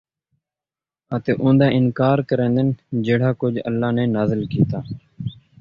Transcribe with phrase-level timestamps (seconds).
[1.15, 2.67] اَتے اوندا اِنکار کریندن
[3.05, 4.79] جِہڑا کُجھ اللہ نے نازل کِیتے